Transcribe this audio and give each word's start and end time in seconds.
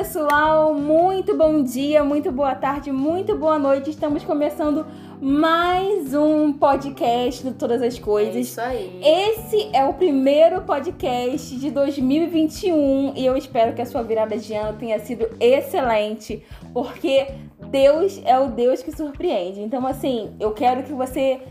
pessoal, 0.00 0.72
muito 0.72 1.36
bom 1.36 1.62
dia, 1.62 2.02
muito 2.02 2.32
boa 2.32 2.54
tarde, 2.54 2.90
muito 2.90 3.36
boa 3.36 3.58
noite. 3.58 3.90
Estamos 3.90 4.24
começando 4.24 4.86
mais 5.20 6.14
um 6.14 6.54
podcast 6.54 7.46
de 7.46 7.52
Todas 7.52 7.82
as 7.82 7.98
Coisas. 7.98 8.34
É 8.34 8.40
isso 8.40 8.60
aí. 8.62 9.00
Esse 9.04 9.68
é 9.76 9.84
o 9.84 9.92
primeiro 9.92 10.62
podcast 10.62 11.54
de 11.54 11.70
2021 11.70 13.12
e 13.14 13.26
eu 13.26 13.36
espero 13.36 13.74
que 13.74 13.82
a 13.82 13.84
sua 13.84 14.02
virada 14.02 14.38
de 14.38 14.54
ano 14.54 14.78
tenha 14.78 14.98
sido 15.00 15.28
excelente, 15.38 16.42
porque 16.72 17.34
Deus 17.70 18.22
é 18.24 18.38
o 18.38 18.48
Deus 18.48 18.82
que 18.82 18.96
surpreende. 18.96 19.60
Então, 19.60 19.86
assim, 19.86 20.34
eu 20.40 20.52
quero 20.52 20.82
que 20.82 20.94
você, 20.94 21.42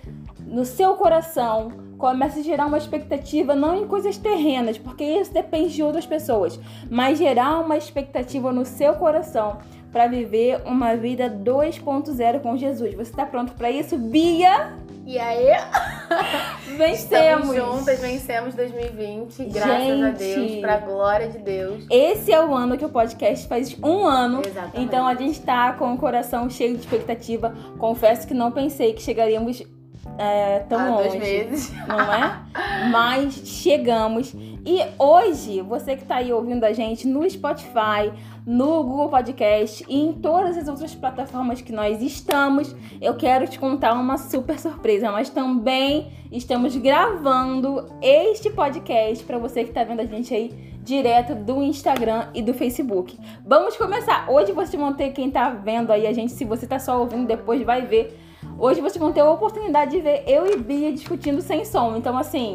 no 0.48 0.66
seu 0.66 0.96
coração, 0.96 1.72
começa 2.00 2.40
a 2.40 2.44
gerar 2.44 2.66
uma 2.66 2.78
expectativa 2.78 3.54
não 3.54 3.76
em 3.76 3.86
coisas 3.86 4.18
terrenas, 4.18 4.78
porque 4.78 5.04
isso 5.04 5.34
depende 5.34 5.76
de 5.76 5.84
outras 5.84 6.06
pessoas, 6.06 6.58
mas 6.90 7.18
gerar 7.18 7.60
uma 7.60 7.76
expectativa 7.78 8.54
no 8.54 8.66
seu 8.66 8.94
coração 8.94 9.58
para 9.92 10.08
viver 10.08 10.62
uma 10.66 10.96
vida 10.96 11.30
2.0 11.30 12.40
com 12.42 12.56
Jesus. 12.56 12.94
Você 12.94 13.12
está 13.12 13.26
pronto 13.26 13.54
para 13.54 13.70
isso, 13.70 13.98
Bia? 13.98 14.74
E 15.06 15.20
aí? 15.20 15.48
Vencemos! 16.78 17.50
Estamos 17.50 17.56
juntas, 17.56 18.00
vencemos 18.00 18.56
2020, 18.56 19.46
graças 19.46 19.84
Gente, 19.84 20.04
a 20.04 20.10
Deus, 20.12 20.62
pra 20.62 20.78
glória 20.78 21.28
de 21.28 21.40
Deus. 21.40 21.86
Esse 21.90 22.32
é 22.32 22.46
o 22.46 22.54
ano 22.54 22.78
que 22.78 22.86
o 22.86 22.90
podcast 22.90 23.48
faz 23.48 23.76
um 23.84 24.06
ano. 24.06 24.42
Exatamente. 24.46 24.82
Então 24.82 25.08
a 25.08 25.16
gente 25.16 25.42
tá 25.42 25.74
com 25.74 25.94
o 25.94 25.98
coração 25.98 26.50
cheio 26.50 26.76
de 26.76 26.82
expectativa. 26.82 27.54
Confesso 27.78 28.28
que 28.28 28.34
não 28.34 28.52
pensei 28.52 28.94
que 28.94 29.02
chegaríamos 29.02 29.64
é, 30.18 30.60
tão 30.60 30.80
Há 30.80 30.90
longe. 30.90 31.10
Dois 31.10 31.20
meses. 31.22 31.74
Não 31.88 32.14
é? 32.14 32.40
Mas 32.92 33.36
chegamos. 33.46 34.34
E 34.34 34.80
hoje, 34.98 35.62
você 35.62 35.96
que 35.96 36.04
está 36.04 36.16
aí 36.16 36.32
ouvindo 36.34 36.64
a 36.64 36.74
gente 36.74 37.08
no 37.08 37.30
Spotify, 37.30 38.12
no 38.46 38.84
Google 38.84 39.10
Podcast 39.10 39.86
e 39.88 40.00
em 40.00 40.14
todas 40.14 40.58
as 40.58 40.68
outras 40.68 40.94
plataformas 40.94 41.62
que 41.62 41.72
nós 41.72 42.02
estamos, 42.02 42.76
eu 43.02 43.16
quero 43.16 43.48
te 43.48 43.58
contar 43.58 43.94
uma 43.94 44.18
super 44.18 44.60
surpresa. 44.60 45.12
Nós 45.12 45.30
também 45.30 46.12
estamos 46.32 46.76
gravando 46.76 47.90
este 48.02 48.50
podcast 48.50 49.24
para 49.24 49.38
você 49.38 49.64
que 49.64 49.70
está 49.70 49.84
vendo 49.84 50.02
a 50.02 50.06
gente 50.06 50.34
aí 50.34 50.70
direto 50.84 51.36
do 51.36 51.62
Instagram 51.62 52.28
e 52.34 52.42
do 52.42 52.54
Facebook. 52.54 53.18
Vamos 53.46 53.78
começar. 53.78 54.30
Hoje 54.30 54.52
vocês 54.52 54.80
vão 54.82 54.94
ter 54.94 55.12
quem 55.12 55.28
está 55.28 55.50
vendo 55.50 55.92
aí 55.92 56.08
a 56.08 56.14
gente, 56.14 56.32
se 56.32 56.44
você 56.44 56.66
está 56.66 56.80
só 56.80 57.00
ouvindo 57.00 57.28
depois 57.28 57.62
vai 57.64 57.84
ver 57.84 58.18
Hoje 58.58 58.80
vocês 58.80 58.98
vão 58.98 59.12
ter 59.12 59.22
a 59.22 59.30
oportunidade 59.30 59.92
de 59.92 60.00
ver 60.00 60.24
eu 60.26 60.48
e 60.48 60.58
Bia 60.58 60.94
discutindo 60.94 61.42
sem 61.42 61.66
som. 61.66 61.96
Então, 61.98 62.18
assim, 62.18 62.54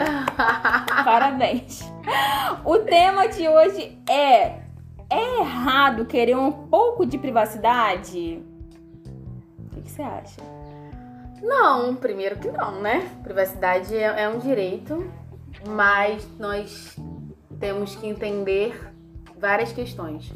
parabéns. 1.05 1.81
O 2.65 2.79
tema 2.79 3.29
de 3.29 3.47
hoje 3.49 3.99
é: 4.09 4.61
é 5.11 5.41
errado 5.41 6.07
querer 6.07 6.37
um 6.37 6.51
pouco 6.51 7.05
de 7.05 7.19
privacidade? 7.19 8.43
O 9.77 9.81
que, 9.83 9.91
você 9.91 10.03
acha? 10.03 10.41
Não, 11.43 11.95
primeiro 11.95 12.37
que 12.39 12.51
não, 12.51 12.81
né? 12.81 13.11
Privacidade 13.23 13.95
é, 13.95 14.23
é 14.23 14.29
um 14.29 14.39
direito, 14.39 15.11
mas 15.69 16.27
nós 16.39 16.97
temos 17.61 17.95
que 17.97 18.07
entender 18.07 18.91
várias 19.39 19.73
questões, 19.73 20.33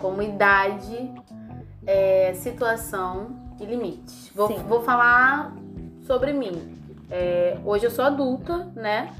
como 0.00 0.22
idade, 0.22 1.12
é, 1.86 2.32
situação 2.34 3.47
e 3.60 3.64
limites. 3.64 4.30
Vou, 4.34 4.48
vou 4.60 4.82
falar 4.82 5.52
sobre 6.02 6.32
mim. 6.32 6.76
É, 7.10 7.58
hoje 7.64 7.86
eu 7.86 7.90
sou 7.90 8.04
adulta, 8.04 8.68
né? 8.74 9.10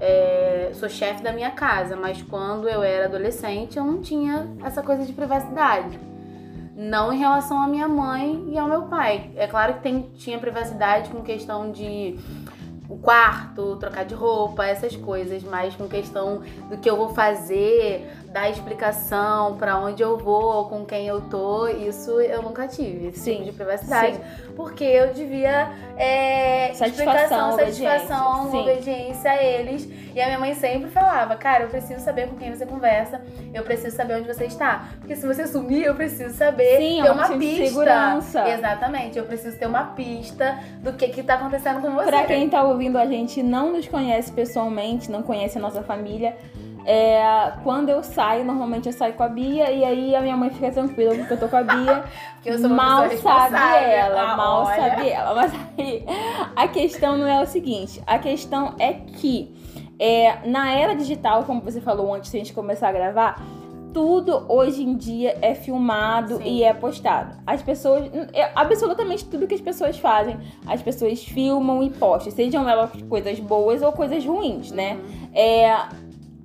É, 0.00 0.70
sou 0.74 0.88
chefe 0.88 1.22
da 1.22 1.32
minha 1.32 1.50
casa, 1.50 1.94
mas 1.96 2.20
quando 2.22 2.68
eu 2.68 2.82
era 2.82 3.04
adolescente 3.04 3.76
eu 3.78 3.84
não 3.84 4.00
tinha 4.00 4.48
essa 4.64 4.82
coisa 4.82 5.04
de 5.04 5.12
privacidade. 5.12 5.98
Não 6.74 7.12
em 7.12 7.18
relação 7.18 7.62
à 7.62 7.68
minha 7.68 7.86
mãe 7.86 8.48
e 8.48 8.58
ao 8.58 8.66
meu 8.66 8.82
pai. 8.82 9.30
É 9.36 9.46
claro 9.46 9.74
que 9.74 9.80
tem, 9.80 10.10
tinha 10.16 10.38
privacidade 10.38 11.10
com 11.10 11.22
questão 11.22 11.70
de 11.70 12.18
o 12.88 12.98
quarto, 12.98 13.76
trocar 13.76 14.04
de 14.04 14.14
roupa, 14.14 14.66
essas 14.66 14.94
coisas, 14.96 15.42
mas 15.42 15.74
com 15.74 15.88
questão 15.88 16.42
do 16.68 16.76
que 16.76 16.88
eu 16.88 16.96
vou 16.96 17.10
fazer, 17.10 18.06
dar 18.32 18.48
explicação 18.48 19.56
para 19.56 19.78
onde 19.78 20.02
eu 20.02 20.16
vou, 20.16 20.64
com 20.64 20.84
quem 20.84 21.06
eu 21.06 21.20
tô, 21.22 21.68
isso 21.68 22.18
eu 22.20 22.42
nunca 22.42 22.66
tive, 22.66 23.08
esse 23.08 23.20
Sim. 23.20 23.32
tipo 23.32 23.44
de 23.44 23.52
privacidade. 23.52 24.16
Sim. 24.16 24.22
Porque 24.56 24.84
eu 24.84 25.12
devia 25.12 25.70
é, 25.96 26.72
satisfação, 26.74 27.56
satisfação, 27.56 28.48
obediência. 28.48 28.60
obediência 28.60 29.30
a 29.30 29.42
eles. 29.42 29.88
E 30.14 30.20
a 30.20 30.26
minha 30.26 30.38
mãe 30.38 30.54
sempre 30.54 30.90
falava, 30.90 31.36
cara, 31.36 31.64
eu 31.64 31.68
preciso 31.68 32.00
saber 32.00 32.28
com 32.28 32.36
quem 32.36 32.54
você 32.54 32.66
conversa, 32.66 33.20
eu 33.52 33.62
preciso 33.62 33.96
saber 33.96 34.16
onde 34.16 34.28
você 34.28 34.44
está. 34.44 34.88
Porque 34.98 35.16
se 35.16 35.26
você 35.26 35.46
sumir, 35.46 35.84
eu 35.84 35.94
preciso 35.94 36.34
saber 36.34 36.78
Sim, 36.78 37.02
ter 37.02 37.10
uma, 37.10 37.26
uma 37.26 37.38
pista. 37.38 37.66
segurança. 37.66 38.48
Exatamente, 38.48 39.18
eu 39.18 39.24
preciso 39.24 39.58
ter 39.58 39.66
uma 39.66 39.84
pista 39.84 40.58
do 40.80 40.92
que 40.92 41.08
que 41.08 41.22
tá 41.22 41.34
acontecendo 41.34 41.80
com 41.80 41.92
você. 41.92 42.06
Pra 42.06 42.24
quem 42.24 42.48
tá 42.48 42.62
ouvindo 42.62 42.98
a 42.98 43.06
gente 43.06 43.42
não 43.42 43.72
nos 43.72 43.88
conhece 43.88 44.30
pessoalmente, 44.32 45.10
não 45.10 45.22
conhece 45.22 45.56
a 45.56 45.60
nossa 45.60 45.82
família, 45.82 46.36
é, 46.84 47.52
quando 47.62 47.88
eu 47.88 48.02
saio, 48.02 48.44
normalmente 48.44 48.86
eu 48.86 48.92
saio 48.92 49.14
com 49.14 49.22
a 49.22 49.28
Bia 49.28 49.70
e 49.70 49.84
aí 49.84 50.16
a 50.16 50.20
minha 50.20 50.36
mãe 50.36 50.50
fica 50.50 50.70
tranquila 50.70 51.14
porque 51.14 51.32
eu 51.32 51.40
tô 51.40 51.48
com 51.48 51.56
a 51.56 51.62
Bia. 51.62 52.04
eu 52.44 52.58
sou 52.58 52.70
mal 52.70 53.08
sabe 53.10 53.56
ela, 53.56 54.32
ah, 54.32 54.36
mal 54.36 54.64
olha. 54.64 54.76
sabe 54.76 55.08
ela. 55.08 55.34
Mas 55.34 55.52
aí 55.78 56.04
a 56.56 56.68
questão 56.68 57.16
não 57.16 57.26
é 57.26 57.40
o 57.40 57.46
seguinte: 57.46 58.02
a 58.06 58.18
questão 58.18 58.74
é 58.78 58.94
que 58.94 59.54
é, 59.98 60.48
na 60.48 60.72
era 60.72 60.94
digital, 60.94 61.44
como 61.44 61.60
você 61.60 61.80
falou 61.80 62.12
antes 62.12 62.30
de 62.30 62.36
a 62.36 62.40
gente 62.40 62.52
começar 62.52 62.88
a 62.88 62.92
gravar, 62.92 63.40
tudo 63.92 64.46
hoje 64.48 64.82
em 64.82 64.96
dia 64.96 65.38
é 65.42 65.54
filmado 65.54 66.38
Sim. 66.38 66.44
e 66.44 66.64
é 66.64 66.72
postado. 66.72 67.36
As 67.46 67.62
pessoas. 67.62 68.10
é, 68.32 68.50
Absolutamente 68.54 69.24
tudo 69.26 69.46
que 69.46 69.54
as 69.54 69.60
pessoas 69.60 69.98
fazem, 69.98 70.38
as 70.66 70.82
pessoas 70.82 71.22
filmam 71.24 71.82
e 71.82 71.90
postam. 71.90 72.32
Sejam 72.32 72.68
elas 72.68 72.90
coisas 73.08 73.38
boas 73.38 73.82
ou 73.82 73.92
coisas 73.92 74.24
ruins, 74.24 74.72
né? 74.72 74.98
É, 75.34 75.72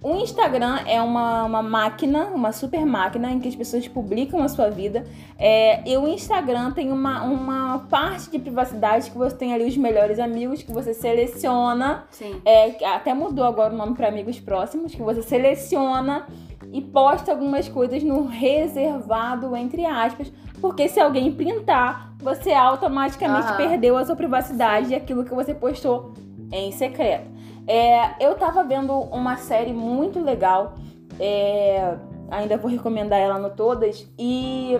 o 0.02 0.16
Instagram 0.18 0.80
é 0.86 1.02
uma, 1.02 1.44
uma 1.44 1.64
máquina, 1.64 2.26
uma 2.26 2.52
super 2.52 2.86
máquina 2.86 3.32
em 3.32 3.40
que 3.40 3.48
as 3.48 3.56
pessoas 3.56 3.88
publicam 3.88 4.44
a 4.44 4.48
sua 4.48 4.70
vida. 4.70 5.06
É, 5.40 5.82
e 5.90 5.98
o 5.98 6.08
Instagram 6.08 6.72
tem 6.72 6.92
uma, 6.92 7.24
uma 7.24 7.80
parte 7.90 8.30
de 8.30 8.38
privacidade 8.38 9.10
que 9.10 9.18
você 9.18 9.36
tem 9.36 9.54
ali 9.54 9.66
os 9.66 9.76
melhores 9.76 10.20
amigos, 10.20 10.62
que 10.62 10.72
você 10.72 10.94
seleciona. 10.94 12.06
Sim. 12.12 12.40
É, 12.46 12.86
até 12.86 13.14
mudou 13.14 13.44
agora 13.44 13.74
o 13.74 13.78
nome 13.78 13.96
para 13.96 14.08
amigos 14.08 14.40
próximos, 14.40 14.94
que 14.94 15.02
você 15.02 15.24
seleciona 15.24 16.28
e 16.72 16.80
posta 16.82 17.32
algumas 17.32 17.68
coisas 17.68 18.04
no 18.04 18.28
reservado, 18.28 19.56
entre 19.56 19.84
aspas. 19.84 20.32
Porque 20.62 20.88
se 20.88 21.00
alguém 21.00 21.32
printar, 21.32 22.14
você 22.20 22.54
automaticamente 22.54 23.48
Aham. 23.48 23.58
perdeu 23.58 23.98
a 23.98 24.06
sua 24.06 24.16
privacidade 24.16 24.92
e 24.92 24.96
aquilo 24.96 25.24
que 25.24 25.34
você 25.34 25.56
postou 25.56 26.14
em 26.52 26.72
secreto. 26.72 27.37
É, 27.68 28.26
eu 28.26 28.36
tava 28.36 28.64
vendo 28.64 28.94
uma 28.94 29.36
série 29.36 29.74
muito 29.74 30.20
legal, 30.20 30.76
é, 31.20 31.98
ainda 32.32 32.58
vou 32.58 32.72
recomendar 32.72 33.20
ela 33.20 33.38
no 33.38 33.50
todas, 33.50 34.08
e 34.18 34.78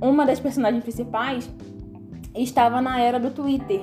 uma 0.00 0.26
das 0.26 0.38
personagens 0.38 0.82
principais 0.82 1.50
estava 2.34 2.82
na 2.82 3.00
era 3.00 3.18
do 3.18 3.30
Twitter. 3.30 3.80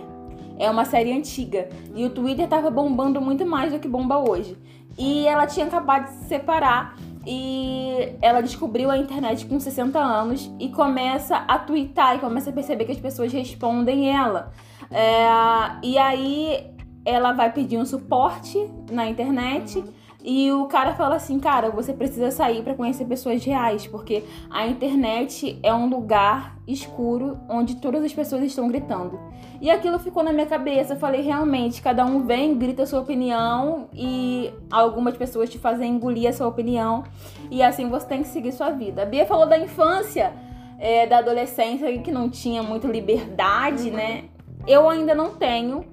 É 0.59 0.69
uma 0.69 0.85
série 0.85 1.11
antiga. 1.11 1.67
E 1.95 2.05
o 2.05 2.11
Twitter 2.11 2.47
tava 2.47 2.69
bombando 2.69 3.19
muito 3.19 3.43
mais 3.43 3.73
do 3.73 3.79
que 3.79 3.87
bomba 3.87 4.19
hoje. 4.19 4.55
E 4.97 5.25
ela 5.25 5.47
tinha 5.47 5.65
acabado 5.65 6.05
de 6.05 6.11
se 6.11 6.25
separar 6.25 6.95
e 7.25 8.15
ela 8.21 8.41
descobriu 8.41 8.91
a 8.91 8.97
internet 8.97 9.45
com 9.45 9.59
60 9.59 9.97
anos 9.97 10.51
e 10.59 10.69
começa 10.69 11.37
a 11.37 11.57
twittar 11.57 12.17
e 12.17 12.19
começa 12.19 12.49
a 12.49 12.53
perceber 12.53 12.85
que 12.85 12.91
as 12.91 12.99
pessoas 12.99 13.31
respondem 13.33 14.15
ela. 14.15 14.51
É, 14.91 15.25
e 15.81 15.97
aí 15.97 16.72
ela 17.05 17.33
vai 17.33 17.51
pedir 17.51 17.77
um 17.77 17.85
suporte 17.85 18.69
na 18.91 19.09
internet 19.09 19.83
e 20.23 20.49
o 20.53 20.67
cara 20.67 20.93
fala 20.93 21.15
assim, 21.15 21.37
cara, 21.37 21.69
você 21.69 21.91
precisa 21.91 22.31
sair 22.31 22.63
para 22.63 22.73
conhecer 22.73 23.03
pessoas 23.03 23.43
reais, 23.43 23.85
porque 23.85 24.23
a 24.49 24.65
internet 24.65 25.59
é 25.61 25.73
um 25.73 25.89
lugar 25.89 26.57
escuro 26.65 27.37
onde 27.49 27.75
todas 27.75 28.01
as 28.05 28.13
pessoas 28.13 28.41
estão 28.43 28.69
gritando. 28.69 29.19
E 29.59 29.69
aquilo 29.69 29.99
ficou 29.99 30.23
na 30.23 30.31
minha 30.31 30.45
cabeça, 30.45 30.93
eu 30.93 30.97
falei, 30.97 31.21
realmente, 31.21 31.81
cada 31.81 32.05
um 32.05 32.25
vem, 32.25 32.57
grita 32.57 32.85
sua 32.85 33.01
opinião 33.01 33.89
e 33.93 34.49
algumas 34.71 35.17
pessoas 35.17 35.49
te 35.49 35.59
fazem 35.59 35.91
engolir 35.91 36.29
a 36.29 36.33
sua 36.33 36.47
opinião 36.47 37.03
e 37.51 37.61
assim 37.61 37.89
você 37.89 38.07
tem 38.07 38.21
que 38.21 38.29
seguir 38.29 38.53
sua 38.53 38.69
vida. 38.69 39.03
A 39.03 39.05
Bia 39.05 39.25
falou 39.25 39.45
da 39.45 39.57
infância, 39.57 40.33
é, 40.79 41.05
da 41.05 41.17
adolescência 41.17 41.97
que 41.99 42.11
não 42.11 42.29
tinha 42.29 42.63
muito 42.63 42.87
liberdade, 42.87 43.91
né? 43.91 44.25
Eu 44.65 44.89
ainda 44.89 45.13
não 45.13 45.31
tenho, 45.31 45.83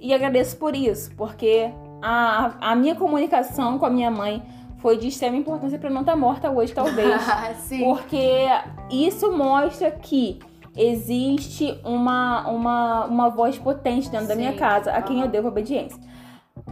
e 0.00 0.12
agradeço 0.12 0.56
por 0.56 0.74
isso, 0.74 1.10
porque 1.16 1.70
a, 2.02 2.52
a 2.60 2.76
minha 2.76 2.94
comunicação 2.94 3.78
com 3.78 3.86
a 3.86 3.90
minha 3.90 4.10
mãe 4.10 4.42
foi 4.78 4.96
de 4.96 5.08
extrema 5.08 5.36
importância 5.36 5.78
para 5.78 5.90
não 5.90 6.02
estar 6.02 6.16
morta 6.16 6.50
hoje, 6.50 6.72
talvez. 6.72 7.20
Sim. 7.64 7.84
porque 7.84 8.46
isso 8.90 9.32
mostra 9.32 9.90
que 9.90 10.38
existe 10.76 11.78
uma, 11.84 12.46
uma, 12.48 13.04
uma 13.06 13.28
voz 13.30 13.58
potente 13.58 14.10
dentro 14.10 14.28
da 14.28 14.34
Sim, 14.34 14.40
minha 14.40 14.52
casa, 14.52 14.92
a 14.92 15.00
quem 15.00 15.20
eu 15.20 15.28
devo 15.28 15.48
obediência. 15.48 15.98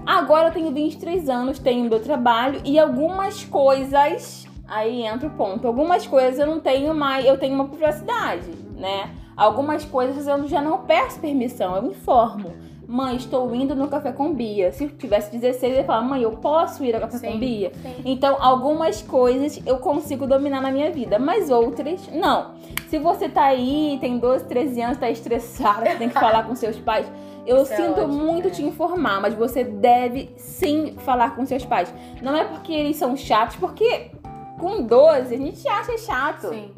Agora 0.04 0.48
eu 0.48 0.52
tenho 0.52 0.70
23 0.70 1.28
anos, 1.28 1.58
tenho 1.58 1.88
meu 1.88 2.00
trabalho 2.00 2.60
e 2.64 2.78
algumas 2.78 3.44
coisas 3.44 4.46
Aí 4.66 5.02
entra 5.02 5.28
o 5.28 5.30
ponto. 5.30 5.66
Algumas 5.66 6.06
coisas 6.06 6.38
eu 6.38 6.46
não 6.46 6.60
tenho 6.60 6.94
mais, 6.94 7.24
eu 7.24 7.38
tenho 7.38 7.54
uma 7.54 7.68
privacidade, 7.68 8.50
né? 8.76 9.10
Algumas 9.36 9.84
coisas 9.84 10.26
eu 10.26 10.46
já 10.46 10.60
não 10.60 10.78
peço 10.78 11.20
permissão, 11.20 11.76
eu 11.76 11.90
informo. 11.90 12.52
Mãe, 12.86 13.16
estou 13.16 13.54
indo 13.54 13.74
no 13.74 13.88
café 13.88 14.12
com 14.12 14.34
Bia. 14.34 14.70
Se 14.70 14.86
tivesse 14.88 15.32
16, 15.32 15.72
eu 15.72 15.78
ia 15.78 15.84
falar, 15.84 16.02
mãe, 16.02 16.22
eu 16.22 16.32
posso 16.32 16.84
ir 16.84 16.94
ao 16.94 17.00
café 17.00 17.16
Sim, 17.16 17.32
com 17.32 17.38
Bia? 17.38 17.72
sim. 17.82 17.94
Então, 18.04 18.36
algumas 18.38 19.00
coisas 19.00 19.60
eu 19.66 19.78
consigo 19.78 20.26
dominar 20.26 20.60
na 20.60 20.70
minha 20.70 20.90
vida, 20.90 21.18
mas 21.18 21.50
outras 21.50 22.08
não. 22.12 22.52
Se 22.88 22.98
você 22.98 23.28
tá 23.28 23.44
aí, 23.44 23.96
tem 24.00 24.18
12, 24.18 24.44
13 24.44 24.82
anos, 24.82 24.98
tá 24.98 25.10
estressada, 25.10 25.96
tem 25.96 26.08
que 26.08 26.14
falar 26.14 26.46
com 26.46 26.54
seus 26.54 26.78
pais, 26.78 27.10
eu 27.46 27.62
Isso 27.62 27.72
é 27.72 27.76
sinto 27.76 28.00
ótimo, 28.00 28.12
muito 28.12 28.48
é. 28.48 28.50
te 28.50 28.62
informar, 28.62 29.20
mas 29.20 29.34
você 29.34 29.64
deve 29.64 30.32
sim 30.36 30.94
falar 30.98 31.34
com 31.34 31.44
seus 31.44 31.64
pais. 31.64 31.92
Não 32.22 32.36
é 32.36 32.44
porque 32.44 32.72
eles 32.72 32.96
são 32.96 33.16
chatos, 33.16 33.56
porque 33.56 34.10
com 34.58 34.82
12 34.82 35.34
a 35.34 35.38
gente 35.38 35.68
acha 35.68 35.98
chato. 35.98 36.48
Sim. 36.48 36.70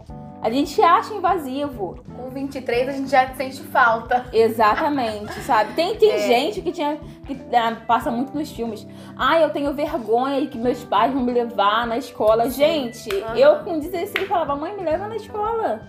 A 0.46 0.50
gente 0.50 0.80
acha 0.80 1.12
invasivo. 1.12 2.04
Com 2.16 2.30
23 2.30 2.88
a 2.88 2.92
gente 2.92 3.10
já 3.10 3.26
sente 3.34 3.60
falta. 3.64 4.26
Exatamente, 4.32 5.32
sabe? 5.40 5.72
Tem, 5.74 5.96
tem 5.96 6.12
É. 6.12 6.18
gente 6.20 6.60
que 6.62 6.70
tinha 6.70 6.98
que 7.26 7.36
ah, 7.52 7.76
passa 7.84 8.12
muito 8.12 8.32
nos 8.32 8.52
filmes. 8.52 8.86
Ah, 9.18 9.40
eu 9.40 9.50
tenho 9.50 9.74
vergonha 9.74 10.46
que 10.46 10.56
meus 10.56 10.84
pais 10.84 11.12
vão 11.12 11.20
me 11.20 11.32
levar 11.32 11.84
na 11.88 11.98
escola. 11.98 12.48
Gente, 12.48 13.12
Aham. 13.24 13.36
eu 13.36 13.56
com 13.64 13.80
16 13.80 14.28
falava, 14.28 14.54
mãe, 14.54 14.76
me 14.76 14.84
leva 14.84 15.08
na 15.08 15.16
escola. 15.16 15.80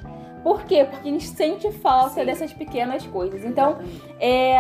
Por 0.42 0.64
quê? 0.64 0.86
Porque 0.90 1.08
a 1.08 1.12
gente 1.12 1.28
sente 1.28 1.72
falta 1.74 2.16
Sim. 2.16 2.26
dessas 2.26 2.52
pequenas 2.52 3.06
coisas. 3.06 3.46
Então, 3.46 3.78
é. 4.20 4.58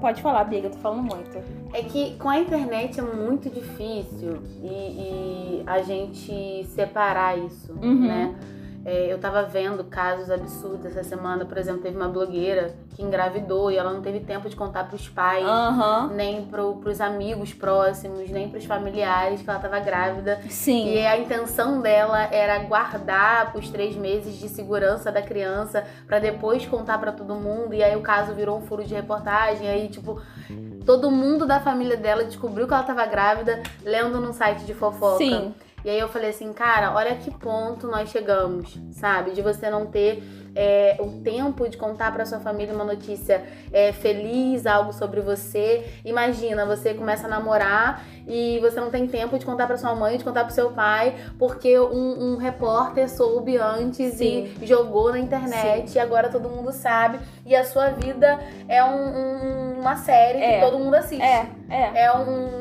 Pode 0.00 0.22
falar, 0.22 0.44
Biga, 0.44 0.68
eu 0.68 0.70
tô 0.70 0.78
falando 0.78 1.02
muito. 1.02 1.36
É 1.74 1.82
que 1.82 2.14
com 2.16 2.28
a 2.28 2.38
internet 2.38 3.00
é 3.00 3.02
muito 3.02 3.50
difícil 3.50 4.40
e, 4.62 4.66
e 4.68 5.62
a 5.66 5.82
gente 5.82 6.64
separar 6.66 7.36
isso, 7.36 7.72
Uhum. 7.82 8.06
né? 8.06 8.34
É, 8.84 9.12
eu 9.12 9.18
tava 9.18 9.42
vendo 9.42 9.84
casos 9.84 10.30
absurdos 10.30 10.86
essa 10.86 11.02
semana, 11.02 11.44
por 11.44 11.58
exemplo, 11.58 11.82
teve 11.82 11.96
uma 11.96 12.08
blogueira 12.08 12.74
que 12.96 13.02
engravidou 13.02 13.70
e 13.70 13.76
ela 13.76 13.92
não 13.92 14.00
teve 14.00 14.20
tempo 14.20 14.48
de 14.48 14.56
contar 14.56 14.84
pros 14.84 15.08
pais, 15.08 15.44
Aham. 15.44 16.10
nem 16.14 16.46
pro, 16.46 16.76
pros 16.76 17.00
amigos 17.00 17.52
próximos, 17.52 18.30
nem 18.30 18.48
pros 18.48 18.64
familiares 18.64 19.42
que 19.42 19.50
ela 19.50 19.58
tava 19.58 19.78
grávida. 19.80 20.40
Sim. 20.48 20.94
E 20.94 21.06
a 21.06 21.18
intenção 21.18 21.80
dela 21.80 22.22
era 22.32 22.58
guardar 22.60 23.54
os 23.54 23.68
três 23.68 23.94
meses 23.96 24.38
de 24.38 24.48
segurança 24.48 25.12
da 25.12 25.20
criança 25.20 25.84
pra 26.06 26.18
depois 26.18 26.64
contar 26.66 26.98
pra 26.98 27.12
todo 27.12 27.34
mundo. 27.34 27.74
E 27.74 27.82
aí 27.82 27.94
o 27.96 28.00
caso 28.00 28.34
virou 28.34 28.56
um 28.58 28.62
furo 28.62 28.82
de 28.82 28.94
reportagem. 28.94 29.68
Aí, 29.68 29.88
tipo, 29.88 30.20
todo 30.86 31.10
mundo 31.10 31.46
da 31.46 31.60
família 31.60 31.96
dela 31.96 32.24
descobriu 32.24 32.66
que 32.66 32.72
ela 32.72 32.82
tava 32.82 33.04
grávida 33.06 33.62
lendo 33.82 34.20
num 34.20 34.32
site 34.32 34.64
de 34.64 34.72
fofoca. 34.72 35.18
Sim. 35.18 35.54
E 35.84 35.90
aí 35.90 35.98
eu 35.98 36.08
falei 36.08 36.30
assim, 36.30 36.52
cara, 36.52 36.92
olha 36.94 37.14
que 37.16 37.30
ponto 37.30 37.86
nós 37.86 38.10
chegamos, 38.10 38.78
sabe? 38.92 39.30
De 39.32 39.40
você 39.42 39.70
não 39.70 39.86
ter 39.86 40.22
é, 40.54 40.96
o 41.00 41.20
tempo 41.22 41.68
de 41.68 41.76
contar 41.76 42.12
pra 42.12 42.26
sua 42.26 42.40
família 42.40 42.74
uma 42.74 42.84
notícia 42.84 43.42
é, 43.72 43.92
feliz, 43.92 44.66
algo 44.66 44.92
sobre 44.92 45.20
você. 45.20 45.84
Imagina, 46.04 46.66
você 46.66 46.92
começa 46.92 47.26
a 47.26 47.30
namorar 47.30 48.04
e 48.26 48.58
você 48.60 48.78
não 48.80 48.90
tem 48.90 49.06
tempo 49.06 49.38
de 49.38 49.46
contar 49.46 49.66
pra 49.66 49.76
sua 49.78 49.94
mãe, 49.94 50.18
de 50.18 50.24
contar 50.24 50.44
pro 50.44 50.52
seu 50.52 50.70
pai, 50.72 51.14
porque 51.38 51.78
um, 51.78 52.32
um 52.32 52.36
repórter 52.36 53.08
soube 53.08 53.56
antes 53.56 54.14
Sim. 54.14 54.52
e 54.60 54.66
jogou 54.66 55.10
na 55.12 55.18
internet 55.18 55.94
e 55.94 55.98
agora 55.98 56.28
todo 56.28 56.48
mundo 56.50 56.72
sabe. 56.72 57.18
E 57.46 57.54
a 57.56 57.64
sua 57.64 57.88
vida 57.90 58.38
é 58.68 58.82
um- 58.84 58.90
um- 59.76 59.80
uma 59.80 59.96
série 59.96 60.38
É. 60.38 60.54
que 60.60 60.66
todo 60.66 60.78
mundo 60.78 60.94
assiste 60.94 61.22
É, 61.22 61.46
é. 61.70 62.04
é 62.04 62.12
um 62.12 62.59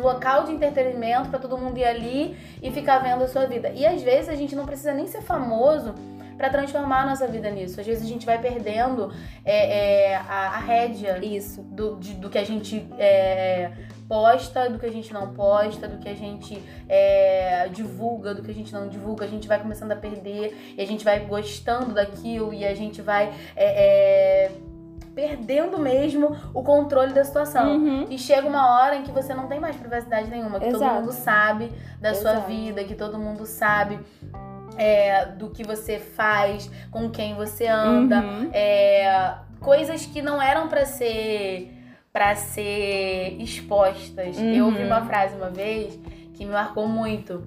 local 0.00 0.44
de 0.44 0.52
entretenimento 0.52 1.28
pra 1.28 1.38
todo 1.38 1.56
mundo 1.56 1.78
ir 1.78 1.84
ali 1.84 2.36
e 2.62 2.70
ficar 2.70 2.98
vendo 2.98 3.22
a 3.24 3.28
sua 3.28 3.46
vida. 3.46 3.70
E 3.70 3.86
às 3.86 4.02
vezes 4.02 4.28
a 4.28 4.34
gente 4.34 4.54
não 4.54 4.66
precisa 4.66 4.92
nem 4.92 5.06
ser 5.06 5.22
famoso 5.22 5.94
pra 6.36 6.48
transformar 6.48 7.02
a 7.02 7.06
nossa 7.06 7.26
vida 7.26 7.50
nisso. 7.50 7.78
Às 7.78 7.86
vezes 7.86 8.02
a 8.02 8.06
gente 8.06 8.24
vai 8.24 8.38
perdendo 8.40 9.12
é, 9.44 10.12
é, 10.12 10.16
a, 10.16 10.48
a 10.54 10.58
rédea 10.58 11.18
Isso. 11.22 11.60
do, 11.62 11.96
de- 11.96 12.14
do 12.14 12.30
que 12.30 12.38
a 12.38 12.44
gente 12.44 12.86
é, 12.98 13.70
posta, 14.08 14.70
do 14.70 14.78
que 14.78 14.86
a 14.86 14.90
gente 14.90 15.12
não 15.12 15.34
posta, 15.34 15.86
do 15.86 15.98
que 15.98 16.08
a 16.08 16.14
gente 16.14 16.60
é, 16.88 17.68
divulga, 17.68 18.34
do 18.34 18.42
que 18.42 18.50
a 18.50 18.54
gente 18.54 18.72
não 18.72 18.88
divulga. 18.88 19.26
A 19.26 19.28
gente 19.28 19.46
vai 19.46 19.60
começando 19.60 19.92
a 19.92 19.96
perder 19.96 20.74
e 20.78 20.80
a 20.80 20.86
gente 20.86 21.04
vai 21.04 21.20
gostando 21.20 21.92
daquilo 21.92 22.54
e 22.54 22.64
a 22.64 22.74
gente 22.74 23.02
vai 23.02 23.30
é, 23.54 24.46
é, 24.46 24.50
perdendo 25.14 25.78
mesmo 25.78 26.36
o 26.54 26.62
controle 26.62 27.12
da 27.12 27.24
situação. 27.24 27.76
Uhum. 27.76 28.06
E 28.10 28.18
chega 28.18 28.46
uma 28.48 28.74
hora 28.80 28.96
em 28.96 29.02
que 29.02 29.10
você 29.12 29.34
não 29.34 29.46
tem 29.48 29.58
mais 29.60 29.76
privacidade 29.76 30.28
nenhuma, 30.30 30.58
que 30.60 30.66
todo 30.66 30.76
Exato. 30.82 30.94
mundo 31.00 31.12
sabe 31.12 31.72
da 32.00 32.14
sua 32.14 32.32
Exato. 32.32 32.46
vida, 32.46 32.84
que 32.84 32.94
todo 32.94 33.18
mundo 33.18 33.44
sabe 33.46 33.98
é, 34.76 35.26
do 35.26 35.50
que 35.50 35.62
você 35.64 35.98
faz, 35.98 36.70
com 36.90 37.10
quem 37.10 37.34
você 37.34 37.66
anda, 37.66 38.20
Uhum. 38.20 38.50
é, 38.52 39.34
coisas 39.60 40.06
que 40.06 40.22
não 40.22 40.40
eram 40.40 40.68
pra 40.68 40.84
ser 40.86 41.76
para 42.12 42.34
ser 42.34 43.36
expostas. 43.40 44.36
Eu 44.36 44.66
ouvi 44.66 44.80
Uhum. 44.80 44.86
uma 44.86 45.02
frase 45.06 45.36
uma 45.36 45.48
vez 45.50 45.96
que 46.34 46.44
me 46.44 46.50
marcou 46.52 46.88
muito. 46.88 47.44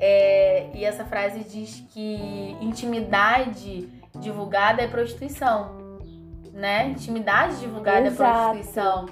É, 0.00 0.66
e 0.74 0.84
essa 0.84 1.04
frase 1.04 1.40
diz 1.44 1.84
que 1.92 2.56
intimidade 2.60 3.88
divulgada 4.18 4.82
é 4.82 4.88
prostituição, 4.88 5.76
né? 6.52 6.88
Intimidade 6.88 7.60
divulgada 7.60 8.06
Exato. 8.06 8.22
é 8.22 8.52
prostituição. 8.52 9.06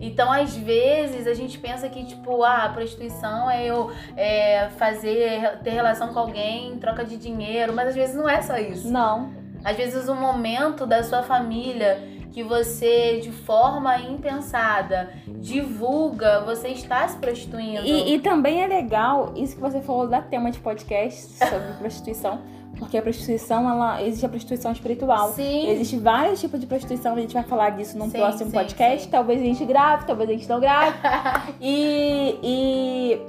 Então, 0.00 0.30
às 0.32 0.56
vezes, 0.56 1.26
a 1.26 1.34
gente 1.34 1.58
pensa 1.58 1.88
que, 1.88 2.04
tipo, 2.04 2.42
ah, 2.42 2.64
a 2.64 2.68
prostituição 2.68 3.50
é 3.50 3.66
eu 3.66 3.90
é, 4.16 4.68
fazer, 4.70 5.58
ter 5.62 5.70
relação 5.70 6.12
com 6.12 6.18
alguém 6.18 6.72
em 6.72 6.78
troca 6.78 7.04
de 7.04 7.16
dinheiro, 7.16 7.72
mas 7.72 7.88
às 7.88 7.94
vezes 7.94 8.14
não 8.14 8.28
é 8.28 8.40
só 8.40 8.56
isso. 8.56 8.90
Não. 8.90 9.32
Às 9.64 9.76
vezes, 9.76 10.08
o 10.08 10.14
momento 10.14 10.86
da 10.86 11.02
sua 11.02 11.22
família 11.22 12.00
que 12.32 12.42
você, 12.44 13.18
de 13.20 13.32
forma 13.32 13.98
impensada, 13.98 15.10
divulga, 15.26 16.40
você 16.42 16.68
está 16.68 17.08
se 17.08 17.16
prostituindo. 17.18 17.84
E, 17.84 18.14
e 18.14 18.20
também 18.20 18.62
é 18.62 18.66
legal 18.68 19.32
isso 19.34 19.56
que 19.56 19.60
você 19.60 19.80
falou 19.80 20.06
da 20.06 20.22
tema 20.22 20.50
de 20.50 20.60
podcast 20.60 21.32
sobre 21.36 21.72
prostituição, 21.78 22.40
porque 22.78 22.96
a 22.96 23.02
prostituição, 23.02 23.68
ela 23.68 24.02
existe 24.02 24.24
a 24.24 24.28
prostituição 24.28 24.72
espiritual. 24.72 25.32
Sim. 25.32 25.68
Existem 25.68 25.98
vários 25.98 26.40
tipos 26.40 26.60
de 26.60 26.66
prostituição, 26.66 27.14
a 27.14 27.20
gente 27.20 27.34
vai 27.34 27.42
falar 27.42 27.70
disso 27.70 27.98
num 27.98 28.10
Sim, 28.10 28.18
próximo 28.18 28.50
sim, 28.50 28.56
podcast. 28.56 29.04
sim. 29.04 29.10
Talvez 29.10 29.40
a 29.40 29.44
gente 29.44 29.64
grave, 29.64 30.06
talvez 30.06 30.30
a 30.30 30.32
gente 30.32 30.48
não 30.48 30.60
grave. 30.60 30.96
e, 31.60 32.38
e 32.42 33.20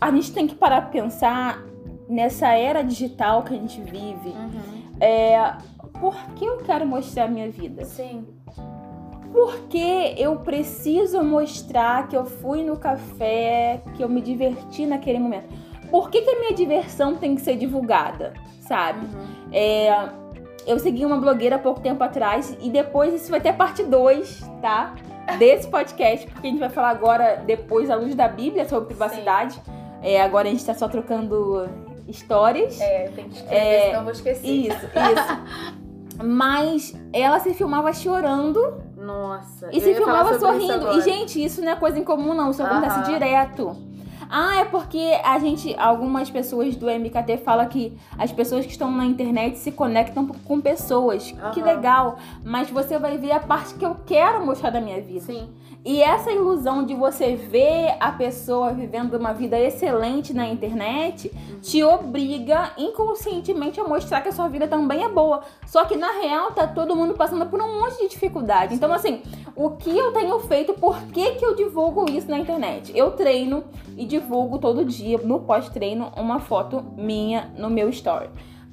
a 0.00 0.10
gente 0.10 0.32
tem 0.32 0.46
que 0.46 0.54
parar 0.54 0.82
pra 0.82 0.90
pensar 0.90 1.62
nessa 2.08 2.48
era 2.48 2.82
digital 2.82 3.42
que 3.42 3.54
a 3.54 3.56
gente 3.56 3.80
vive. 3.80 4.30
Uhum. 4.30 4.82
É, 5.00 5.56
por 6.00 6.16
que 6.34 6.44
eu 6.44 6.58
quero 6.58 6.86
mostrar 6.86 7.24
a 7.24 7.28
minha 7.28 7.50
vida? 7.50 7.84
Sim. 7.84 8.26
Porque 9.32 10.14
eu 10.18 10.36
preciso 10.40 11.22
mostrar 11.24 12.06
que 12.06 12.16
eu 12.16 12.24
fui 12.24 12.62
no 12.62 12.76
café, 12.76 13.80
que 13.94 14.02
eu 14.02 14.08
me 14.08 14.20
diverti 14.20 14.84
naquele 14.84 15.18
momento. 15.18 15.48
Por 15.90 16.10
que, 16.10 16.22
que 16.22 16.30
a 16.30 16.38
minha 16.38 16.54
diversão 16.54 17.16
tem 17.16 17.34
que 17.34 17.40
ser 17.40 17.56
divulgada, 17.56 18.34
sabe? 18.72 19.04
Uhum. 19.04 19.26
É, 19.52 20.08
eu 20.66 20.78
segui 20.78 21.04
uma 21.04 21.18
blogueira 21.18 21.56
há 21.56 21.58
pouco 21.58 21.80
tempo 21.80 22.02
atrás 22.02 22.56
e 22.58 22.70
depois 22.70 23.12
isso 23.12 23.30
vai 23.30 23.40
ter 23.40 23.52
parte 23.52 23.82
2, 23.82 24.40
tá? 24.62 24.94
Desse 25.38 25.68
podcast, 25.68 26.26
porque 26.26 26.46
a 26.46 26.50
gente 26.50 26.58
vai 26.58 26.70
falar 26.70 26.88
agora, 26.88 27.42
depois, 27.46 27.90
à 27.90 27.96
luz 27.96 28.14
da 28.14 28.26
Bíblia, 28.26 28.66
sobre 28.66 28.86
privacidade. 28.86 29.60
É, 30.02 30.22
agora 30.22 30.48
a 30.48 30.50
gente 30.50 30.64
tá 30.64 30.72
só 30.74 30.88
trocando 30.88 31.68
histórias. 32.08 32.80
É, 32.80 33.08
tem 33.14 33.28
que 33.28 33.36
escrever, 33.36 33.56
É, 33.56 33.80
senão 33.86 33.98
eu 33.98 34.02
vou 34.04 34.12
esquecer. 34.12 34.46
Isso, 34.48 34.86
isso. 34.86 35.82
Mas 36.24 36.94
ela 37.12 37.40
se 37.40 37.54
filmava 37.54 37.92
chorando 37.92 38.82
Nossa. 38.96 39.68
e 39.72 39.80
se 39.80 39.94
filmava 39.94 40.38
sorrindo. 40.38 40.92
E, 40.92 41.00
gente, 41.02 41.42
isso 41.42 41.60
não 41.62 41.72
é 41.72 41.76
coisa 41.76 41.98
incomum, 41.98 42.34
não. 42.34 42.50
Isso 42.50 42.62
acontece 42.62 42.98
Aham. 43.00 43.12
direto. 43.12 43.76
Ah, 44.34 44.60
é 44.60 44.64
porque 44.64 45.20
a 45.22 45.38
gente, 45.38 45.74
algumas 45.78 46.30
pessoas 46.30 46.74
do 46.74 46.86
MKT 46.88 47.36
falam 47.44 47.68
que 47.68 47.92
as 48.18 48.32
pessoas 48.32 48.64
que 48.64 48.72
estão 48.72 48.90
na 48.90 49.04
internet 49.04 49.58
se 49.58 49.70
conectam 49.70 50.26
com 50.26 50.58
pessoas. 50.58 51.32
Que 51.52 51.60
Aham. 51.60 51.66
legal. 51.66 52.18
Mas 52.42 52.70
você 52.70 52.98
vai 52.98 53.18
ver 53.18 53.32
a 53.32 53.40
parte 53.40 53.74
que 53.74 53.84
eu 53.84 53.94
quero 54.06 54.44
mostrar 54.46 54.70
da 54.70 54.80
minha 54.80 55.02
vida. 55.02 55.20
Sim. 55.20 55.50
E 55.84 56.00
essa 56.00 56.30
ilusão 56.30 56.84
de 56.84 56.94
você 56.94 57.34
ver 57.34 57.96
a 57.98 58.12
pessoa 58.12 58.72
vivendo 58.72 59.14
uma 59.14 59.32
vida 59.32 59.58
excelente 59.58 60.32
na 60.32 60.46
internet 60.46 61.32
te 61.60 61.82
obriga 61.82 62.72
inconscientemente 62.78 63.80
a 63.80 63.84
mostrar 63.84 64.20
que 64.20 64.28
a 64.28 64.32
sua 64.32 64.48
vida 64.48 64.68
também 64.68 65.02
é 65.02 65.08
boa. 65.08 65.42
Só 65.66 65.84
que 65.84 65.96
na 65.96 66.12
real 66.20 66.52
tá 66.52 66.68
todo 66.68 66.94
mundo 66.94 67.14
passando 67.14 67.46
por 67.46 67.60
um 67.60 67.80
monte 67.80 67.98
de 67.98 68.08
dificuldade. 68.08 68.74
Então, 68.74 68.92
assim, 68.92 69.22
o 69.56 69.70
que 69.70 69.90
eu 69.90 70.12
tenho 70.12 70.38
feito, 70.40 70.72
por 70.74 70.96
que, 71.08 71.32
que 71.32 71.44
eu 71.44 71.56
divulgo 71.56 72.08
isso 72.08 72.30
na 72.30 72.38
internet? 72.38 72.96
Eu 72.96 73.10
treino 73.10 73.64
e 73.96 74.04
divulgo 74.04 74.58
todo 74.58 74.84
dia, 74.84 75.18
no 75.18 75.40
pós-treino, 75.40 76.12
uma 76.16 76.38
foto 76.38 76.80
minha 76.96 77.52
no 77.58 77.68
meu 77.68 77.88
story. 77.88 78.30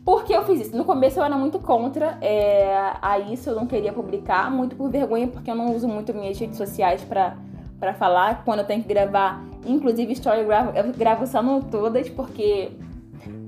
Por 0.10 0.24
que 0.24 0.34
eu 0.34 0.44
fiz 0.44 0.62
isso? 0.62 0.76
No 0.76 0.86
começo 0.86 1.20
eu 1.20 1.24
era 1.24 1.38
muito 1.38 1.60
contra 1.60 2.18
é, 2.20 2.94
a 3.00 3.20
isso, 3.20 3.52
eu 3.52 3.56
não 3.56 3.68
queria 3.68 3.94
publicar, 3.94 4.50
muito 4.50 4.76
por 4.76 4.90
vergonha, 4.90 5.28
porque 5.28 5.52
eu 5.52 5.54
não 5.54 5.76
uso 5.76 5.88
muito 5.88 6.16
minhas 6.16 6.40
redes 6.40 6.58
sociais 6.58 7.04
pra, 7.04 7.38
pra 7.80 7.94
falar. 7.94 8.44
Quando 8.44 8.62
eu 8.62 8.66
tenho 8.66 8.82
que 8.82 8.90
gravar, 8.90 9.40
inclusive 9.68 10.12
story, 10.14 10.40
eu 10.40 10.48
gravo, 10.48 10.76
eu 10.76 10.92
gravo 10.94 11.28
só 11.28 11.44
no 11.44 11.62
todas, 11.62 12.10
porque 12.10 12.72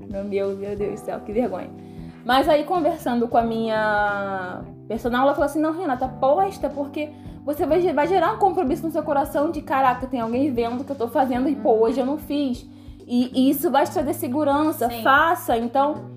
No 0.08 0.22
meu, 0.22 0.56
meu 0.56 0.76
Deus 0.76 1.00
do 1.00 1.04
céu, 1.04 1.18
que 1.26 1.32
vergonha. 1.32 1.68
Mas 2.24 2.48
aí, 2.48 2.62
conversando 2.62 3.26
com 3.26 3.38
a 3.38 3.42
minha 3.42 4.62
personal, 4.86 5.22
ela 5.22 5.34
falou 5.34 5.46
assim: 5.46 5.60
não, 5.60 5.76
Renata, 5.76 6.06
posta, 6.06 6.70
porque 6.70 7.10
você 7.44 7.66
vai, 7.66 7.92
vai 7.92 8.06
gerar 8.06 8.34
um 8.34 8.38
compromisso 8.38 8.86
no 8.86 8.92
seu 8.92 9.02
coração 9.02 9.50
de 9.50 9.62
caraca, 9.62 10.06
tem 10.06 10.20
alguém 10.20 10.54
vendo 10.54 10.82
o 10.82 10.84
que 10.84 10.92
eu 10.92 10.96
tô 10.96 11.08
fazendo 11.08 11.48
e 11.48 11.56
pô, 11.56 11.72
hoje 11.72 11.98
eu 11.98 12.06
não 12.06 12.18
fiz. 12.18 12.64
E, 13.04 13.30
e 13.34 13.50
isso 13.50 13.68
vai 13.68 13.84
te 13.84 13.92
trazer 13.92 14.14
segurança, 14.14 14.88
Sim. 14.88 15.02
faça. 15.02 15.56
Então, 15.58 16.11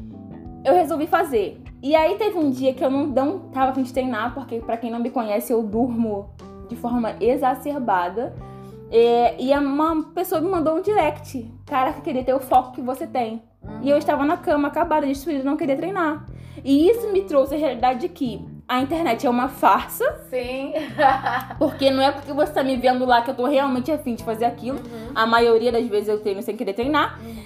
eu 0.66 0.74
resolvi 0.74 1.06
fazer. 1.06 1.62
E 1.82 1.96
aí 1.96 2.16
teve 2.16 2.38
um 2.38 2.50
dia 2.50 2.74
que 2.74 2.84
eu 2.84 2.90
não, 2.90 3.06
não 3.06 3.40
tava 3.52 3.72
a 3.72 3.74
fim 3.74 3.84
de 3.84 3.94
treinar, 3.94 4.34
porque 4.34 4.60
pra 4.60 4.76
quem 4.76 4.90
não 4.90 5.00
me 5.00 5.12
conhece, 5.12 5.54
eu 5.54 5.62
durmo 5.62 6.32
de 6.68 6.76
forma 6.76 7.16
exacerbada. 7.22 8.36
É, 8.92 9.36
e 9.42 9.52
uma 9.56 10.04
pessoa 10.14 10.42
me 10.42 10.50
mandou 10.50 10.76
um 10.76 10.82
direct. 10.82 11.50
Cara, 11.66 11.94
que 11.94 12.02
queria 12.02 12.24
ter 12.24 12.34
o 12.34 12.40
foco 12.40 12.72
que 12.72 12.82
você 12.82 13.06
tem. 13.06 13.44
E 13.82 13.90
eu 13.90 13.98
estava 13.98 14.26
na 14.26 14.38
cama, 14.38 14.68
acabada, 14.68 15.06
destruída, 15.06 15.44
não 15.44 15.58
queria 15.58 15.76
treinar. 15.76 16.26
E 16.64 16.90
isso 16.90 17.12
me 17.12 17.22
trouxe 17.22 17.56
a 17.56 17.58
realidade 17.58 18.00
de 18.00 18.10
que 18.10 18.44
a 18.68 18.80
internet 18.80 19.26
é 19.26 19.30
uma 19.30 19.48
farsa, 19.48 20.04
Sim. 20.30 20.74
porque 21.60 21.92
não 21.92 22.02
é 22.02 22.12
porque 22.12 22.34
você 22.34 22.52
tá 22.52 22.64
me 22.64 22.76
vendo 22.78 23.06
lá 23.06 23.22
que 23.22 23.30
eu 23.30 23.36
tô 23.36 23.46
realmente 23.46 23.92
afim 23.92 24.16
de 24.16 24.24
fazer 24.24 24.46
aquilo. 24.46 24.80
A 25.14 25.26
maioria 25.28 25.72
das 25.72 25.86
vezes 25.88 26.10
eu 26.10 26.20
treino 26.20 26.42
sem 26.42 26.58
querer 26.58 26.74
treinar. 26.74 27.20
E 27.22 27.45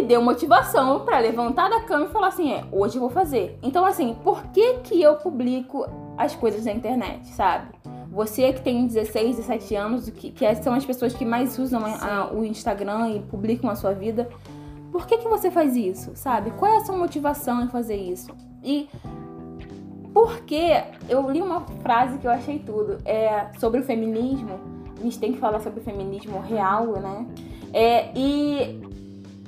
me 0.00 0.06
deu 0.06 0.22
motivação 0.22 1.00
pra 1.00 1.18
levantar 1.18 1.68
da 1.68 1.80
cama 1.80 2.06
e 2.06 2.08
falar 2.08 2.28
assim: 2.28 2.52
é, 2.52 2.64
hoje 2.72 2.96
eu 2.96 3.00
vou 3.00 3.10
fazer. 3.10 3.58
Então, 3.62 3.84
assim, 3.84 4.14
por 4.22 4.42
que 4.48 4.74
que 4.84 5.00
eu 5.00 5.16
publico 5.16 5.86
as 6.16 6.34
coisas 6.34 6.64
na 6.64 6.72
internet, 6.72 7.26
sabe? 7.28 7.68
Você 8.10 8.52
que 8.52 8.62
tem 8.62 8.86
16, 8.86 9.36
17 9.36 9.74
anos, 9.76 10.08
que, 10.10 10.30
que 10.30 10.54
são 10.56 10.72
as 10.74 10.84
pessoas 10.84 11.12
que 11.12 11.24
mais 11.24 11.58
usam 11.58 11.84
a- 11.84 12.22
a- 12.28 12.32
o 12.32 12.44
Instagram 12.44 13.10
e 13.10 13.20
publicam 13.20 13.68
a 13.70 13.76
sua 13.76 13.92
vida, 13.92 14.28
por 14.90 15.06
que 15.06 15.18
que 15.18 15.28
você 15.28 15.50
faz 15.50 15.76
isso, 15.76 16.12
sabe? 16.14 16.50
Qual 16.52 16.72
é 16.72 16.78
a 16.78 16.84
sua 16.84 16.96
motivação 16.96 17.62
em 17.62 17.68
fazer 17.68 17.96
isso? 17.96 18.32
E 18.64 18.88
porque 20.12 20.82
eu 21.08 21.30
li 21.30 21.40
uma 21.42 21.60
frase 21.82 22.18
que 22.18 22.26
eu 22.26 22.30
achei 22.30 22.58
tudo, 22.58 22.98
é 23.04 23.48
sobre 23.58 23.80
o 23.80 23.84
feminismo. 23.84 24.58
A 24.98 25.02
gente 25.02 25.18
tem 25.18 25.32
que 25.32 25.38
falar 25.38 25.60
sobre 25.60 25.80
o 25.80 25.82
feminismo 25.84 26.40
real, 26.40 26.86
né? 26.92 27.26
É, 27.72 28.10
e 28.16 28.80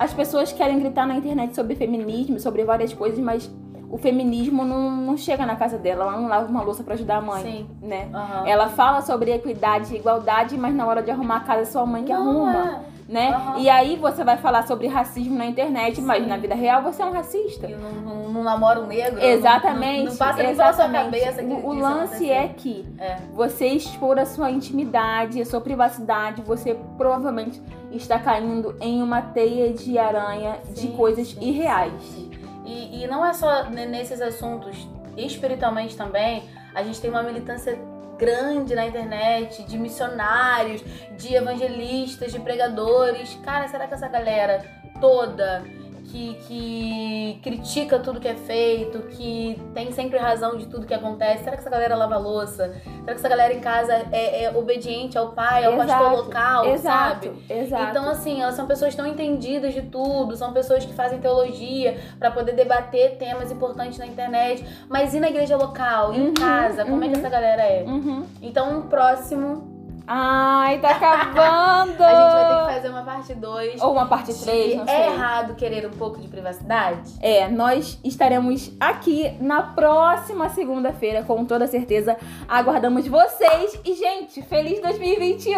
as 0.00 0.14
pessoas 0.14 0.50
querem 0.50 0.78
gritar 0.78 1.07
na 1.07 1.14
internet 1.14 1.54
sobre 1.54 1.76
feminismo, 1.76 2.40
sobre 2.40 2.64
várias 2.64 2.90
coisas, 2.90 3.19
mas 3.19 3.50
o 3.90 3.99
feminismo 3.99 4.64
não, 4.64 4.90
não 4.90 5.14
chega 5.14 5.45
na 5.45 5.57
casa 5.57 5.76
dela, 5.76 6.04
ela 6.04 6.16
não 6.16 6.26
lava 6.26 6.49
uma 6.49 6.62
louça 6.62 6.83
pra 6.83 6.95
ajudar 6.95 7.19
a 7.19 7.21
mãe, 7.21 7.42
Sim. 7.42 7.69
né? 7.83 8.09
Aham. 8.14 8.49
Ela 8.49 8.71
fala 8.71 9.02
sobre 9.02 9.30
equidade 9.30 9.92
e 9.92 9.99
igualdade, 9.99 10.57
mas 10.57 10.75
na 10.75 10.87
hora 10.87 11.02
de 11.02 11.11
arrumar 11.11 11.37
a 11.37 11.40
casa 11.40 11.61
é 11.61 11.64
sua 11.66 11.85
mãe 11.85 12.02
que 12.02 12.14
Não, 12.14 12.47
arruma, 12.47 12.83
é. 12.87 12.89
Né? 13.11 13.31
Aham. 13.35 13.59
E 13.59 13.69
aí 13.69 13.97
você 13.97 14.23
vai 14.23 14.37
falar 14.37 14.64
sobre 14.69 14.87
racismo 14.87 15.37
na 15.37 15.45
internet, 15.45 16.00
mas 16.00 16.23
Sim. 16.23 16.29
na 16.29 16.37
vida 16.37 16.55
real 16.55 16.81
você 16.81 17.02
é 17.02 17.05
um 17.05 17.12
racista. 17.12 17.67
E 17.67 17.75
não, 17.75 17.90
não, 17.90 18.29
não 18.29 18.43
namora 18.45 18.79
um 18.81 18.87
negro. 18.87 19.21
Exatamente. 19.21 20.05
Não, 20.05 20.11
não 20.12 20.17
passa 20.17 20.43
nem 20.45 20.55
pela 20.57 20.73
sua 20.73 20.85
exatamente. 20.85 21.05
cabeça 21.21 21.43
que 21.43 21.52
O, 21.52 21.73
lance 21.73 22.31
é 22.31 22.49
que 22.49 22.87
É. 22.99 23.17
você 23.35 23.67
expor 23.67 24.17
a 24.17 24.25
sua 24.25 24.49
intimidade, 24.52 25.43
a 25.43 25.45
sua 25.45 25.61
privacidade, 25.61 26.40
você 26.43 26.79
provavelmente 26.97 27.61
está 27.90 28.17
caindo 28.17 28.76
em 28.81 29.02
uma 29.02 29.21
teia 29.21 29.73
de 29.73 29.99
aranha 29.99 30.59
de 30.73 30.83
Sim, 30.83 30.93
coisas 30.97 31.26
sim, 31.33 31.40
irreais. 31.43 31.93
sim. 32.02 32.31
E, 32.64 33.02
e 33.02 33.07
não 33.09 33.26
é 33.26 33.33
só 33.33 33.64
ne- 33.64 33.87
nesses 33.87 34.21
assuntos, 34.23 34.88
espiritualmente 35.17 35.97
também, 35.97 36.45
a 36.73 36.85
gente 36.85 37.00
tem 37.00 37.11
uma 37.11 37.25
militância 37.25 37.76
grande 38.21 38.75
na 38.75 38.87
internet, 38.87 39.65
de 39.65 39.79
missionários, 39.79 40.83
de 41.17 41.35
evangelistas, 41.35 42.31
de 42.31 42.39
pregadores. 42.39 43.35
Cara, 43.43 43.67
será 43.67 43.89
que 43.89 43.95
essa 43.95 44.09
galera 44.09 44.62
toda 45.00 45.65
que, 46.11 46.35
que 46.47 47.40
critica 47.43 47.99
tudo 47.99 48.21
que 48.21 48.29
é 48.29 48.35
feito, 48.35 48.99
que 49.09 49.61
tem 49.75 49.93
sempre 49.93 50.19
razão 50.19 50.57
de 50.57 50.67
tudo 50.67 50.87
que 50.87 50.95
acontece, 50.95 51.45
será 51.45 51.57
que 51.57 51.62
essa 51.62 51.71
galera 51.71 51.95
lava 51.95 52.17
louça? 52.19 52.75
Será 52.85 53.05
que 53.05 53.11
essa 53.12 53.29
galera 53.29 53.55
em 53.55 53.61
casa 53.61 53.93
é, 54.12 54.45
é 54.45 54.57
obediente 54.57 55.17
ao 55.17 55.33
pai, 55.33 55.64
ao 55.64 55.76
pastor 55.76 55.97
Exato, 56.00 56.17
local, 56.17 56.67
Exato, 56.67 57.26
sabe? 57.26 57.43
exato. 57.49 57.90
Então, 57.90 58.09
assim, 58.11 58.43
elas 58.43 58.55
são 58.55 58.67
pessoas 58.67 58.95
tão 58.95 59.07
entendidas 59.07 59.73
de 59.75 59.83
tudo, 59.83 60.37
são 60.37 60.52
pessoas 60.52 60.85
que 60.85 60.93
fazem 60.93 61.21
teologia 61.21 61.99
pra 62.19 62.31
poder 62.31 62.52
debater 62.52 63.17
temas 63.17 63.50
importantes 63.52 63.99
na 63.99 64.07
internet. 64.07 64.64
Mas 64.88 65.14
e 65.14 65.21
na 65.21 65.29
igreja 65.29 65.57
local, 65.57 66.12
e 66.14 66.21
Uhum, 66.21 66.29
em 66.29 66.35
casa, 66.35 66.85
como 66.85 67.02
é 67.05 67.09
que 67.09 67.14
uhum. 67.14 67.21
essa 67.21 67.29
galera 67.29 67.62
é? 67.62 67.85
Uhum. 67.87 68.25
Então, 68.43 68.73
no 68.73 68.83
próximo, 68.83 69.70
Ai, 70.12 70.81
tá 70.81 70.90
acabando! 70.90 71.95
a 72.02 72.11
gente 72.11 72.33
vai 72.33 72.49
ter 72.49 72.67
que 72.67 72.75
fazer 72.75 72.88
uma 72.88 73.02
parte 73.02 73.33
2. 73.33 73.81
Ou 73.81 73.93
uma 73.93 74.07
parte 74.07 74.35
3, 74.35 74.79
não 74.79 74.85
sei. 74.85 74.97
É 74.97 75.07
errado 75.07 75.55
querer 75.55 75.87
um 75.87 75.90
pouco 75.90 76.19
de 76.19 76.26
privacidade? 76.26 77.14
É, 77.21 77.49
nós 77.49 77.97
estaremos 78.02 78.73
aqui 78.81 79.37
na 79.40 79.62
próxima 79.62 80.49
segunda-feira, 80.49 81.23
com 81.23 81.45
toda 81.45 81.69
certeza. 81.69 82.17
Aguardamos 82.49 83.07
vocês. 83.07 83.79
E, 83.85 83.95
gente, 83.95 84.43
feliz 84.43 84.81
2021! 84.81 85.55